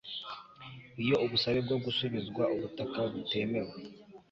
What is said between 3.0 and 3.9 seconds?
butemewe